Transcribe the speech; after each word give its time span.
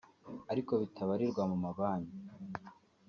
ariko 0.51 0.71
bitabarirwa 0.81 1.41
mu 1.51 1.57
mabanki 1.63 2.17